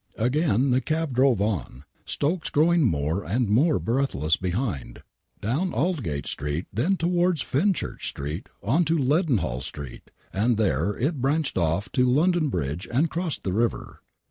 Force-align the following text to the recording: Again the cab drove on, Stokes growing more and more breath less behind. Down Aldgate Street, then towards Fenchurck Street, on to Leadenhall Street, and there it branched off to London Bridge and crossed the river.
Again 0.17 0.71
the 0.71 0.81
cab 0.81 1.13
drove 1.13 1.41
on, 1.43 1.85
Stokes 2.07 2.49
growing 2.49 2.87
more 2.89 3.23
and 3.23 3.47
more 3.49 3.77
breath 3.77 4.15
less 4.15 4.35
behind. 4.35 5.03
Down 5.41 5.71
Aldgate 5.75 6.25
Street, 6.25 6.65
then 6.73 6.97
towards 6.97 7.43
Fenchurck 7.43 8.01
Street, 8.01 8.49
on 8.63 8.83
to 8.85 8.97
Leadenhall 8.97 9.61
Street, 9.61 10.09
and 10.33 10.57
there 10.57 10.97
it 10.97 11.21
branched 11.21 11.55
off 11.55 11.91
to 11.91 12.03
London 12.09 12.49
Bridge 12.49 12.87
and 12.91 13.11
crossed 13.11 13.43
the 13.43 13.53
river. 13.53 14.01